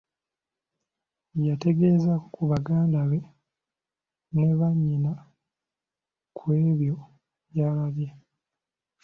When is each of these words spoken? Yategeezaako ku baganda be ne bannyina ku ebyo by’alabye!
Yategeezaako 1.47 2.27
ku 2.35 2.43
baganda 2.51 2.99
be 3.09 3.19
ne 4.37 4.45
bannyina 4.59 5.11
ku 6.37 6.45
ebyo 6.67 6.95
by’alabye! 7.49 8.09